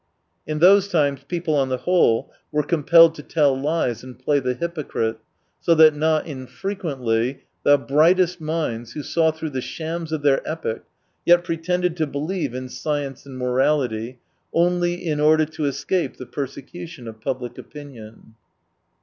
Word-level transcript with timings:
In 0.47 0.57
ii8 0.57 0.61
those 0.61 0.87
times 0.87 1.23
people, 1.27 1.53
on 1.53 1.69
the 1.69 1.77
whole, 1.85 2.31
were 2.51 2.63
compelled 2.63 3.13
to 3.13 3.21
tell 3.21 3.55
lies 3.55 4.03
and 4.03 4.17
play 4.17 4.39
the 4.39 4.55
hypocrite, 4.55 5.19
so 5.59 5.75
that 5.75 5.93
not 5.95 6.25
infrequently 6.25 7.43
the 7.61 7.77
brightest 7.77 8.41
minds, 8.41 8.93
who 8.93 9.03
saw 9.03 9.29
through 9.29 9.51
the 9.51 9.61
shams 9.61 10.11
of 10.11 10.23
their 10.23 10.41
epoch, 10.43 10.83
yet 11.23 11.43
pretended 11.43 11.95
to 11.97 12.07
believe 12.07 12.55
in 12.55 12.67
science 12.67 13.27
and 13.27 13.37
morality, 13.37 14.17
only 14.53 14.95
in 15.05 15.19
order 15.19 15.45
to 15.45 15.65
escape 15.65 16.17
the 16.17 16.25
persecu 16.25 16.87
tion 16.87 17.07
of 17.07 17.21
public 17.21 17.59
opinion." 17.59 18.33